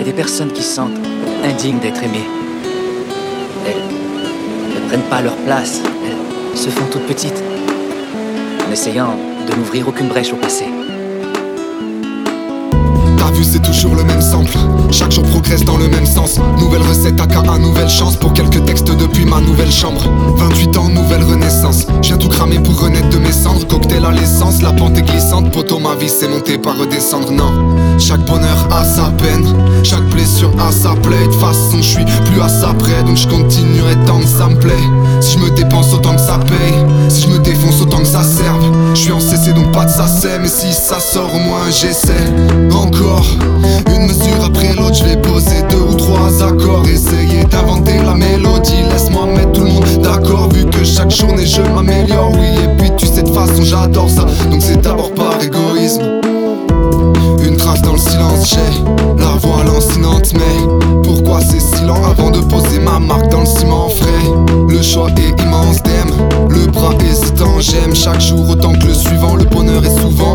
a 0.00 0.04
des 0.04 0.12
personnes 0.12 0.52
qui 0.52 0.62
se 0.62 0.74
sentent 0.74 0.98
indignes 1.44 1.78
d'être 1.78 2.02
aimées. 2.02 2.26
Elles 3.66 4.82
ne 4.82 4.88
prennent 4.88 5.10
pas 5.10 5.20
leur 5.20 5.36
place, 5.36 5.80
elles 6.04 6.58
se 6.58 6.70
font 6.70 6.86
toutes 6.90 7.06
petites, 7.06 7.42
en 8.66 8.72
essayant 8.72 9.14
de 9.46 9.56
n'ouvrir 9.56 9.88
aucune 9.88 10.08
brèche 10.08 10.32
au 10.32 10.36
passé. 10.36 10.64
C'est 13.52 13.62
toujours 13.62 13.96
le 13.96 14.04
même 14.04 14.20
sample. 14.20 14.56
Chaque 14.92 15.10
jour 15.10 15.24
progresse 15.24 15.64
dans 15.64 15.76
le 15.76 15.88
même 15.88 16.06
sens. 16.06 16.38
Nouvelle 16.60 16.82
recette, 16.82 17.20
aka 17.20 17.42
nouvelle 17.58 17.88
chance 17.88 18.16
pour 18.16 18.32
quelques 18.32 18.64
textes 18.64 18.94
depuis 18.94 19.24
ma 19.24 19.40
nouvelle 19.40 19.72
chambre. 19.72 20.02
28 20.36 20.76
ans, 20.76 20.88
nouvelle 20.88 21.24
renaissance. 21.24 21.86
J'ai 22.00 22.16
tout 22.16 22.28
cramé 22.28 22.60
pour 22.60 22.80
renaître 22.80 23.08
de 23.08 23.18
mes 23.18 23.32
cendres. 23.32 23.66
Cocktail 23.66 24.04
à 24.04 24.12
l'essence, 24.12 24.62
la 24.62 24.72
pente 24.72 24.96
est 24.98 25.02
glissante. 25.02 25.50
Poto, 25.50 25.80
ma 25.80 25.96
vie 25.96 26.08
c'est 26.08 26.28
monter, 26.28 26.58
pas 26.58 26.74
redescendre. 26.74 27.32
Non, 27.32 27.74
Chaque 30.40 30.50
blessure 30.50 30.66
a 30.66 30.72
sa 30.72 30.94
plaie. 31.00 31.26
De 31.26 31.32
façon, 31.32 31.76
je 31.78 31.82
suis 31.82 32.04
plus 32.04 32.40
à 32.40 32.48
sa 32.48 32.72
près. 32.74 33.02
Donc 33.02 33.16
je 33.16 33.28
continuerai 33.28 33.94
tant 34.06 34.18
que 34.18 34.26
ça 34.26 34.48
me 34.48 34.56
plaît. 34.56 34.72
Si 35.20 35.38
je 35.38 35.38
me 35.38 35.50
dépense 35.50 35.92
autant 35.92 36.14
que 36.14 36.20
ça 36.20 36.38
paye. 36.38 36.74
Si 37.08 37.22
je 37.22 37.28
me 37.28 37.38
défonce 37.38 37.80
autant 37.82 37.98
que 37.98 38.06
ça 38.06 38.22
serve. 38.22 38.64
Je 38.94 39.00
suis 39.00 39.12
en 39.12 39.20
CC 39.20 39.52
donc 39.52 39.70
pas 39.72 39.84
de 39.84 39.90
ça 39.90 40.06
Mais 40.40 40.48
si 40.48 40.72
ça 40.72 40.98
sort, 40.98 41.30
au 41.34 41.38
moins 41.38 41.70
j'essaie. 41.70 42.12
Encore 42.72 43.26
une 43.94 44.06
mesure 44.06 44.44
après 44.44 44.72
l'autre, 44.74 44.94
je 44.94 45.04
vais 45.04 45.16
poser 45.16 45.62
deux 45.70 45.82
ou 45.90 45.94
trois 45.94 46.42
accords. 46.42 46.86
Essayer 46.88 47.44
d'inventer 47.44 47.98
la 47.98 48.14
mélodie. 48.14 48.82
Laisse-moi 48.90 49.26
mettre 49.26 49.52
tout 49.52 49.64
le 49.64 49.70
monde 49.70 50.02
d'accord. 50.02 50.48
Vu 50.52 50.64
que 50.66 50.84
chaque 50.84 51.10
journée 51.10 51.46
je 51.46 51.60
m'améliore. 51.62 52.32
Oui, 52.32 52.64
et 52.64 52.68
puis 52.78 52.90
tu 52.96 53.06
sais, 53.06 53.22
de 53.22 53.30
façon 53.30 53.62
j'adore 53.62 54.08
ça. 54.08 54.24
Donc 54.50 54.62
c'est 54.62 54.80
d'abord 54.80 55.12
par 55.12 55.29
le 66.48 66.66
bras 66.66 66.94
hésitant. 67.08 67.60
J'aime 67.60 67.94
chaque 67.94 68.20
jour 68.20 68.48
autant 68.50 68.72
que 68.72 68.86
le 68.86 68.94
suivant. 68.94 69.36
Le 69.36 69.44
bonheur 69.44 69.84
est 69.84 70.00
souvent 70.00 70.29